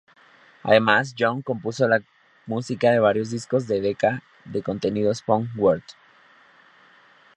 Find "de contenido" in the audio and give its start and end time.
4.45-5.13